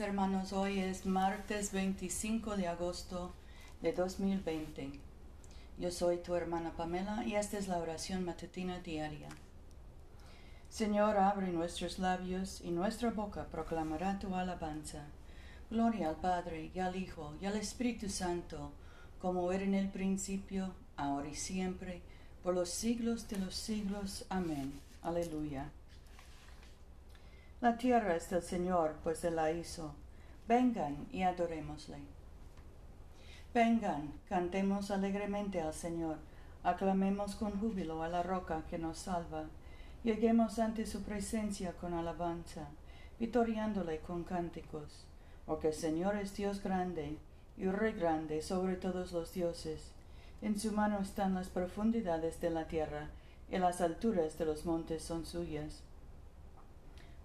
hermanos, 0.00 0.52
hoy 0.52 0.80
es 0.80 1.06
martes 1.06 1.72
25 1.72 2.56
de 2.56 2.66
agosto 2.66 3.32
de 3.82 3.92
2020. 3.92 4.92
Yo 5.78 5.90
soy 5.90 6.16
tu 6.18 6.34
hermana 6.34 6.72
Pamela 6.76 7.24
y 7.24 7.34
esta 7.34 7.58
es 7.58 7.68
la 7.68 7.78
oración 7.78 8.24
matutina 8.24 8.80
diaria. 8.80 9.28
Señor, 10.68 11.16
abre 11.18 11.48
nuestros 11.48 11.98
labios 11.98 12.60
y 12.62 12.70
nuestra 12.70 13.10
boca 13.10 13.46
proclamará 13.46 14.18
tu 14.18 14.34
alabanza. 14.34 15.04
Gloria 15.70 16.08
al 16.08 16.16
Padre 16.16 16.70
y 16.74 16.78
al 16.78 16.96
Hijo 16.96 17.34
y 17.40 17.46
al 17.46 17.56
Espíritu 17.56 18.08
Santo, 18.08 18.72
como 19.20 19.52
era 19.52 19.64
en 19.64 19.74
el 19.74 19.88
principio, 19.90 20.72
ahora 20.96 21.28
y 21.28 21.34
siempre, 21.34 22.02
por 22.42 22.54
los 22.54 22.70
siglos 22.70 23.28
de 23.28 23.38
los 23.38 23.54
siglos. 23.54 24.24
Amén. 24.28 24.80
Aleluya. 25.02 25.70
La 27.64 27.78
tierra 27.78 28.14
es 28.14 28.28
del 28.28 28.42
Señor, 28.42 28.96
pues 29.02 29.24
Él 29.24 29.36
la 29.36 29.50
hizo. 29.50 29.94
Vengan 30.46 31.06
y 31.10 31.22
adorémosle. 31.22 31.96
Vengan, 33.54 34.12
cantemos 34.28 34.90
alegremente 34.90 35.62
al 35.62 35.72
Señor, 35.72 36.18
aclamemos 36.62 37.36
con 37.36 37.58
júbilo 37.58 38.02
a 38.02 38.08
la 38.08 38.22
roca 38.22 38.64
que 38.68 38.76
nos 38.76 38.98
salva. 38.98 39.44
Lleguemos 40.02 40.58
ante 40.58 40.84
su 40.84 41.04
presencia 41.04 41.72
con 41.72 41.94
alabanza, 41.94 42.68
vitoriándole 43.18 44.00
con 44.00 44.24
cánticos, 44.24 45.06
porque 45.46 45.68
el 45.68 45.74
Señor 45.74 46.16
es 46.16 46.36
Dios 46.36 46.62
grande 46.62 47.16
y 47.56 47.64
Rey 47.64 47.94
grande 47.94 48.42
sobre 48.42 48.76
todos 48.76 49.12
los 49.12 49.32
dioses. 49.32 49.92
En 50.42 50.60
su 50.60 50.70
mano 50.72 50.98
están 50.98 51.32
las 51.32 51.48
profundidades 51.48 52.42
de 52.42 52.50
la 52.50 52.68
tierra, 52.68 53.08
y 53.50 53.56
las 53.56 53.80
alturas 53.80 54.36
de 54.36 54.44
los 54.44 54.66
montes 54.66 55.02
son 55.02 55.24
suyas 55.24 55.80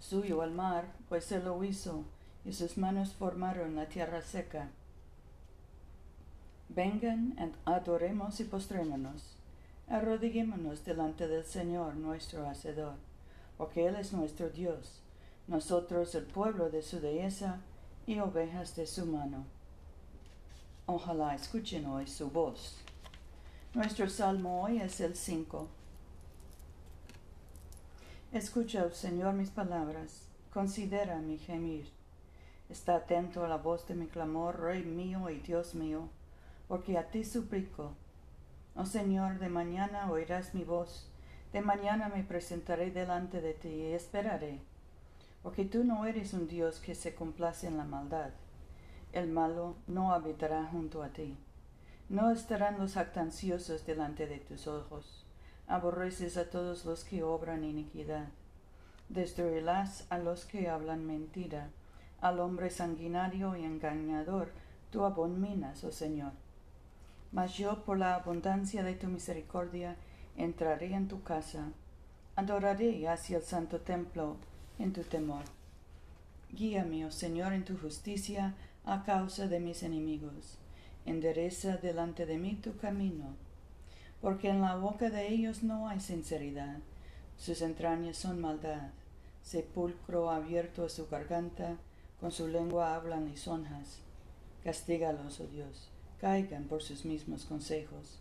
suyo 0.00 0.42
al 0.42 0.52
mar, 0.52 0.92
pues 1.08 1.24
se 1.24 1.40
lo 1.40 1.62
hizo, 1.64 2.04
y 2.44 2.52
sus 2.52 2.78
manos 2.78 3.12
formaron 3.12 3.74
la 3.74 3.88
tierra 3.88 4.22
seca. 4.22 4.68
Vengan, 6.68 7.36
adoremos 7.64 8.40
y 8.40 8.44
postrémonos. 8.44 9.36
Arrodillémonos 9.88 10.84
delante 10.84 11.28
del 11.28 11.44
Señor 11.44 11.94
nuestro 11.94 12.48
Hacedor, 12.48 12.96
porque 13.56 13.86
Él 13.86 13.94
es 13.96 14.12
nuestro 14.12 14.48
Dios, 14.50 15.00
nosotros 15.46 16.14
el 16.16 16.24
pueblo 16.24 16.70
de 16.70 16.82
su 16.82 17.00
dehesa 17.00 17.60
y 18.06 18.18
ovejas 18.18 18.74
de 18.74 18.86
su 18.86 19.06
mano. 19.06 19.44
Ojalá 20.86 21.34
escuchen 21.34 21.86
hoy 21.86 22.06
su 22.06 22.30
voz. 22.30 22.76
Nuestro 23.74 24.08
salmo 24.08 24.62
hoy 24.62 24.80
es 24.80 25.00
el 25.00 25.14
5. 25.14 25.68
Escucha, 28.32 28.84
oh 28.84 28.90
Señor, 28.90 29.34
mis 29.34 29.50
palabras, 29.50 30.26
considera 30.52 31.20
mi 31.20 31.38
gemir. 31.38 31.88
Está 32.68 32.96
atento 32.96 33.44
a 33.44 33.48
la 33.48 33.56
voz 33.56 33.86
de 33.86 33.94
mi 33.94 34.08
clamor, 34.08 34.60
Rey 34.60 34.82
mío 34.82 35.30
y 35.30 35.38
Dios 35.38 35.76
mío, 35.76 36.08
porque 36.66 36.98
a 36.98 37.08
ti 37.08 37.24
suplico. 37.24 37.94
Oh 38.74 38.84
Señor, 38.84 39.38
de 39.38 39.48
mañana 39.48 40.10
oirás 40.10 40.54
mi 40.54 40.64
voz, 40.64 41.08
de 41.52 41.60
mañana 41.60 42.08
me 42.08 42.24
presentaré 42.24 42.90
delante 42.90 43.40
de 43.40 43.54
ti 43.54 43.68
y 43.68 43.92
esperaré, 43.92 44.60
porque 45.44 45.64
tú 45.64 45.84
no 45.84 46.04
eres 46.04 46.34
un 46.34 46.48
Dios 46.48 46.80
que 46.80 46.96
se 46.96 47.14
complace 47.14 47.68
en 47.68 47.78
la 47.78 47.84
maldad. 47.84 48.30
El 49.12 49.28
malo 49.28 49.76
no 49.86 50.12
habitará 50.12 50.64
junto 50.64 51.04
a 51.04 51.10
ti. 51.10 51.38
No 52.08 52.32
estarán 52.32 52.76
los 52.76 52.96
actanciosos 52.96 53.86
delante 53.86 54.26
de 54.26 54.40
tus 54.40 54.66
ojos 54.66 55.25
aborreces 55.68 56.36
a 56.36 56.48
todos 56.48 56.84
los 56.84 57.04
que 57.04 57.22
obran 57.22 57.64
iniquidad. 57.64 58.28
Destruirás 59.08 60.06
a 60.10 60.18
los 60.18 60.44
que 60.44 60.68
hablan 60.68 61.06
mentira, 61.06 61.70
al 62.20 62.40
hombre 62.40 62.70
sanguinario 62.70 63.56
y 63.56 63.64
engañador, 63.64 64.50
tú 64.90 65.04
abominas, 65.04 65.84
oh 65.84 65.92
Señor. 65.92 66.32
Mas 67.32 67.54
yo, 67.54 67.84
por 67.84 67.98
la 67.98 68.14
abundancia 68.14 68.82
de 68.82 68.94
tu 68.94 69.08
misericordia, 69.08 69.96
entraré 70.36 70.94
en 70.94 71.08
tu 71.08 71.22
casa, 71.22 71.72
adoraré 72.36 73.08
hacia 73.08 73.38
el 73.38 73.42
santo 73.42 73.80
templo 73.80 74.36
en 74.78 74.92
tu 74.92 75.02
temor. 75.02 75.44
Guíame, 76.52 77.04
oh 77.06 77.10
Señor, 77.10 77.52
en 77.52 77.64
tu 77.64 77.76
justicia 77.76 78.54
a 78.84 79.02
causa 79.04 79.48
de 79.48 79.60
mis 79.60 79.82
enemigos. 79.82 80.58
Endereza 81.04 81.76
delante 81.76 82.26
de 82.26 82.38
mí 82.38 82.54
tu 82.56 82.76
camino 82.76 83.45
porque 84.26 84.48
en 84.48 84.60
la 84.60 84.74
boca 84.74 85.08
de 85.08 85.28
ellos 85.28 85.62
no 85.62 85.86
hay 85.86 86.00
sinceridad, 86.00 86.78
sus 87.38 87.62
entrañas 87.62 88.16
son 88.16 88.40
maldad, 88.40 88.90
sepulcro 89.44 90.32
abierto 90.32 90.84
a 90.84 90.88
su 90.88 91.06
garganta, 91.06 91.76
con 92.18 92.32
su 92.32 92.48
lengua 92.48 92.96
hablan 92.96 93.26
lisonjas. 93.26 94.00
Castígalos, 94.64 95.38
oh 95.38 95.46
Dios, 95.46 95.90
caigan 96.20 96.64
por 96.64 96.82
sus 96.82 97.04
mismos 97.04 97.44
consejos, 97.44 98.18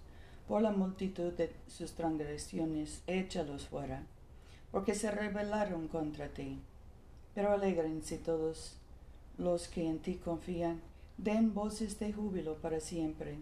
por 0.47 0.61
la 0.61 0.69
multitud 0.69 1.33
de 1.33 1.51
sus 1.67 1.93
transgresiones, 1.93 3.01
échalos 3.07 3.65
fuera, 3.65 4.03
porque 4.71 4.93
se 4.93 5.09
rebelaron 5.09 5.87
contra 5.87 6.27
ti. 6.27 6.59
Pero 7.33 7.51
alegrense 7.51 8.19
todos 8.19 8.77
los 9.39 9.67
que 9.67 9.87
en 9.87 9.97
ti 9.97 10.21
confían, 10.23 10.81
den 11.17 11.55
voces 11.55 11.97
de 11.97 12.13
júbilo 12.13 12.57
para 12.57 12.79
siempre, 12.79 13.39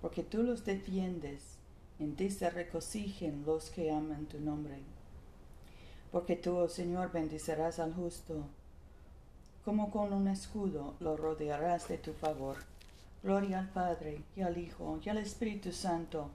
porque 0.00 0.24
tú 0.24 0.42
los 0.42 0.64
defiendes 0.64 1.59
en 2.00 2.16
ti 2.16 2.30
se 2.30 2.48
regocijen 2.48 3.44
los 3.44 3.68
que 3.68 3.92
aman 3.92 4.24
tu 4.24 4.40
nombre. 4.40 4.78
Porque 6.10 6.34
tú, 6.34 6.56
oh 6.56 6.68
Señor, 6.68 7.12
bendicerás 7.12 7.78
al 7.78 7.92
justo, 7.92 8.46
como 9.66 9.90
con 9.90 10.14
un 10.14 10.26
escudo 10.26 10.94
lo 10.98 11.18
rodearás 11.18 11.88
de 11.88 11.98
tu 11.98 12.14
favor. 12.14 12.56
Gloria 13.22 13.58
al 13.58 13.68
Padre, 13.68 14.22
y 14.34 14.40
al 14.40 14.56
Hijo, 14.56 14.98
y 15.04 15.10
al 15.10 15.18
Espíritu 15.18 15.72
Santo, 15.72 16.30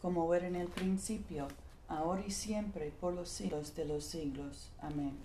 como 0.00 0.32
era 0.32 0.46
en 0.46 0.54
el 0.54 0.68
principio, 0.68 1.48
ahora 1.88 2.22
y 2.24 2.30
siempre, 2.30 2.92
por 3.00 3.12
los 3.12 3.28
siglos 3.28 3.74
de 3.74 3.86
los 3.86 4.04
siglos. 4.04 4.70
Amén. 4.80 5.18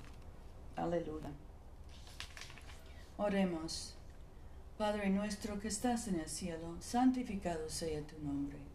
Aleluya. 0.75 1.29
Oremos. 3.17 3.93
Padre 4.79 5.11
nuestro 5.11 5.59
que 5.59 5.67
estás 5.67 6.07
en 6.07 6.19
el 6.19 6.27
cielo, 6.27 6.75
santificado 6.79 7.69
sea 7.69 8.01
tu 8.01 8.17
nombre 8.25 8.74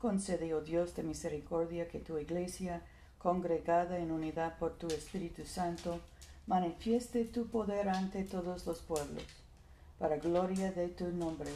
Concede, 0.00 0.54
oh 0.54 0.62
Dios 0.62 0.96
de 0.96 1.02
misericordia, 1.02 1.86
que 1.86 1.98
tu 1.98 2.16
iglesia, 2.16 2.80
congregada 3.18 3.98
en 3.98 4.10
unidad 4.10 4.58
por 4.58 4.78
tu 4.78 4.86
Espíritu 4.86 5.44
Santo, 5.44 6.00
manifieste 6.46 7.26
tu 7.26 7.48
poder 7.48 7.90
ante 7.90 8.24
todos 8.24 8.64
los 8.64 8.78
pueblos, 8.78 9.24
para 9.98 10.16
gloria 10.16 10.72
de 10.72 10.88
tu 10.88 11.08
nombre, 11.08 11.50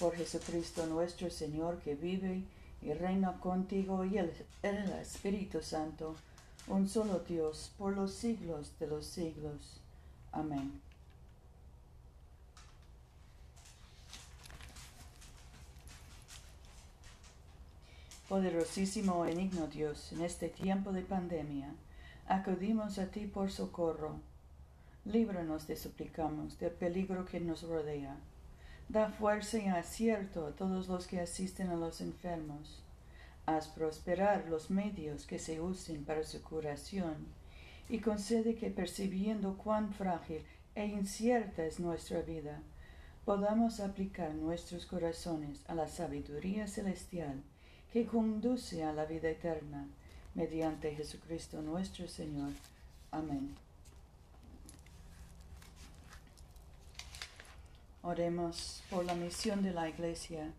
por 0.00 0.16
Jesucristo 0.16 0.86
nuestro 0.86 1.30
Señor, 1.30 1.78
que 1.78 1.94
vive 1.94 2.42
y 2.82 2.92
reina 2.94 3.38
contigo 3.38 4.04
y 4.04 4.18
el, 4.18 4.32
el 4.64 4.90
Espíritu 5.00 5.62
Santo, 5.62 6.16
un 6.66 6.88
solo 6.88 7.20
Dios, 7.20 7.70
por 7.78 7.94
los 7.94 8.12
siglos 8.12 8.72
de 8.80 8.88
los 8.88 9.06
siglos. 9.06 9.80
Amén. 10.32 10.80
Poderosísimo 18.28 19.22
benigno 19.22 19.68
Dios, 19.68 20.12
en 20.12 20.22
este 20.22 20.50
tiempo 20.50 20.92
de 20.92 21.00
pandemia, 21.00 21.72
acudimos 22.26 22.98
a 22.98 23.06
ti 23.06 23.24
por 23.24 23.50
socorro. 23.50 24.20
Líbranos, 25.06 25.64
te 25.64 25.76
suplicamos, 25.76 26.58
del 26.58 26.72
peligro 26.72 27.24
que 27.24 27.40
nos 27.40 27.62
rodea. 27.62 28.18
Da 28.90 29.08
fuerza 29.08 29.56
y 29.56 29.68
acierto 29.68 30.46
a 30.46 30.50
todos 30.50 30.88
los 30.88 31.06
que 31.06 31.20
asisten 31.22 31.70
a 31.70 31.76
los 31.76 32.02
enfermos. 32.02 32.82
Haz 33.46 33.68
prosperar 33.68 34.44
los 34.50 34.70
medios 34.70 35.24
que 35.24 35.38
se 35.38 35.62
usen 35.62 36.04
para 36.04 36.22
su 36.22 36.42
curación 36.42 37.16
y 37.88 38.00
concede 38.00 38.56
que 38.56 38.68
percibiendo 38.68 39.56
cuán 39.56 39.94
frágil 39.94 40.42
e 40.74 40.84
incierta 40.84 41.64
es 41.64 41.80
nuestra 41.80 42.20
vida, 42.20 42.60
podamos 43.24 43.80
aplicar 43.80 44.34
nuestros 44.34 44.84
corazones 44.84 45.64
a 45.66 45.74
la 45.74 45.88
sabiduría 45.88 46.66
celestial 46.66 47.42
que 47.92 48.06
conduce 48.06 48.84
a 48.84 48.92
la 48.92 49.04
vida 49.04 49.30
eterna, 49.30 49.86
mediante 50.34 50.94
Jesucristo 50.94 51.62
nuestro 51.62 52.06
Señor. 52.06 52.50
Amén. 53.10 53.54
Oremos 58.02 58.82
por 58.90 59.04
la 59.04 59.14
misión 59.14 59.62
de 59.62 59.72
la 59.72 59.88
Iglesia. 59.88 60.52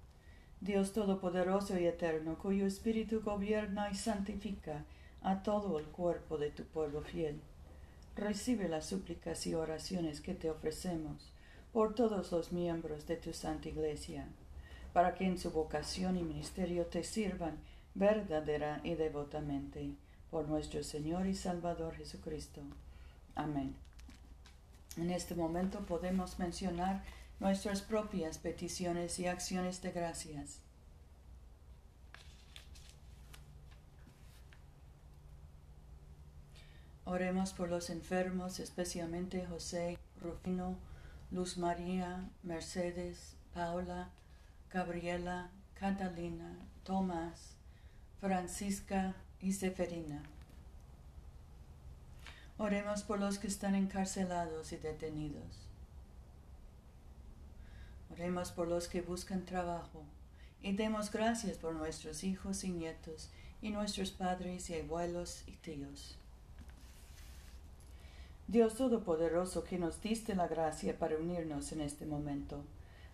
Dios 0.62 0.92
Todopoderoso 0.92 1.80
y 1.80 1.86
Eterno, 1.86 2.38
cuyo 2.38 2.66
Espíritu 2.66 3.22
gobierna 3.22 3.90
y 3.90 3.96
santifica 3.96 4.84
a 5.22 5.42
todo 5.42 5.80
el 5.80 5.86
cuerpo 5.86 6.38
de 6.38 6.52
tu 6.52 6.64
pueblo 6.64 7.02
fiel. 7.02 7.40
Recibe 8.16 8.68
las 8.68 8.88
súplicas 8.88 9.48
y 9.48 9.56
oraciones 9.56 10.20
que 10.20 10.34
te 10.34 10.50
ofrecemos 10.50 11.32
por 11.72 11.96
todos 11.96 12.32
los 12.32 12.52
miembros 12.52 13.08
de 13.08 13.16
tu 13.16 13.32
Santa 13.32 13.70
Iglesia, 13.70 14.28
para 14.94 15.16
que 15.16 15.26
en 15.26 15.38
su 15.38 15.52
vocación 15.52 16.18
y 16.18 16.24
ministerio 16.24 16.86
te 16.86 17.04
sirvan 17.04 17.58
verdadera 17.96 18.82
y 18.84 18.96
devotamente, 18.96 19.96
por 20.32 20.48
nuestro 20.48 20.84
Señor 20.84 21.28
y 21.28 21.36
Salvador 21.36 21.96
Jesucristo. 21.96 22.62
Amén. 23.36 23.76
En 24.98 25.12
este 25.12 25.36
momento 25.36 25.80
podemos 25.86 26.40
mencionar 26.40 27.04
nuestras 27.40 27.82
propias 27.82 28.38
peticiones 28.38 29.18
y 29.20 29.28
acciones 29.28 29.82
de 29.82 29.92
gracias. 29.92 30.60
Oremos 37.06 37.54
por 37.54 37.70
los 37.70 37.90
enfermos, 37.90 38.60
especialmente 38.60 39.46
José, 39.48 39.98
Rufino, 40.22 40.78
Luz 41.32 41.58
María, 41.58 42.30
Mercedes, 42.44 43.36
Paula, 43.54 44.10
Gabriela, 44.72 45.50
Catalina, 45.74 46.56
Tomás, 46.84 47.56
Francisca 48.20 49.16
y 49.42 49.54
Seferina. 49.54 50.22
Oremos 52.60 53.02
por 53.04 53.20
los 53.20 53.40
que 53.40 53.48
están 53.48 53.74
encarcelados 53.74 54.72
y 54.72 54.78
detenidos. 54.78 55.68
Oremos 58.12 58.52
por 58.52 58.68
los 58.68 58.88
que 58.88 59.02
buscan 59.02 59.46
trabajo 59.46 60.04
y 60.62 60.74
demos 60.74 61.12
gracias 61.12 61.58
por 61.58 61.74
nuestros 61.74 62.24
hijos 62.24 62.64
y 62.64 62.70
nietos 62.70 63.30
y 63.62 63.72
nuestros 63.72 64.12
padres 64.12 64.70
y 64.70 64.80
abuelos 64.80 65.44
y 65.48 65.54
tíos. 65.54 66.18
Dios 68.48 68.76
Todopoderoso, 68.76 69.64
que 69.64 69.80
nos 69.80 70.02
diste 70.02 70.36
la 70.36 70.48
gracia 70.48 70.98
para 70.98 71.18
unirnos 71.18 71.72
en 71.72 71.82
este 71.82 72.06
momento, 72.06 72.64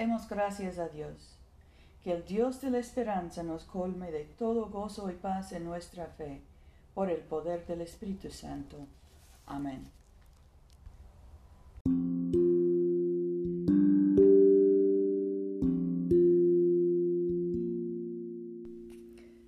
Demos 0.00 0.26
gracias 0.30 0.78
a 0.78 0.88
Dios. 0.88 1.36
Que 2.02 2.12
el 2.12 2.24
Dios 2.24 2.62
de 2.62 2.70
la 2.70 2.78
esperanza 2.78 3.42
nos 3.42 3.64
colme 3.64 4.10
de 4.10 4.24
todo 4.24 4.70
gozo 4.70 5.10
y 5.10 5.12
paz 5.12 5.52
en 5.52 5.66
nuestra 5.66 6.06
fe, 6.06 6.40
por 6.94 7.10
el 7.10 7.18
poder 7.18 7.66
del 7.66 7.82
Espíritu 7.82 8.30
Santo. 8.30 8.78
Amén. 9.44 9.84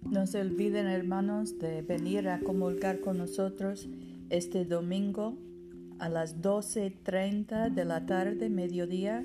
No 0.03 0.27
se 0.27 0.39
olviden, 0.39 0.87
hermanos, 0.87 1.59
de 1.59 1.81
venir 1.81 2.29
a 2.29 2.41
comulgar 2.41 3.01
con 3.01 3.17
nosotros 3.17 3.89
este 4.29 4.67
domingo 4.67 5.33
a 5.99 6.11
las 6.11 6.43
12.30 6.43 7.71
de 7.71 7.85
la 7.87 8.05
tarde, 8.05 8.51
mediodía, 8.51 9.25